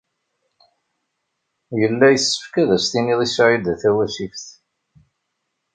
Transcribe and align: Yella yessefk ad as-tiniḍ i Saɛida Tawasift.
Yella 1.79 2.07
yessefk 2.09 2.53
ad 2.61 2.69
as-tiniḍ 2.75 3.19
i 3.25 3.27
Saɛida 3.29 3.73
Tawasift. 3.81 4.47